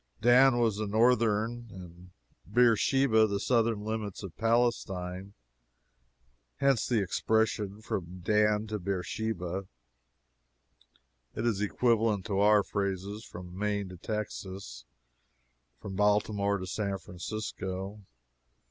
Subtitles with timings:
[0.19, 2.09] Dan was the northern and
[2.51, 5.35] Beersheba the southern limit of Palestine
[6.55, 9.67] hence the expression "from Dan to Beersheba."
[11.35, 14.85] It is equivalent to our phrases "from Maine to Texas"
[15.79, 18.01] "from Baltimore to San Francisco."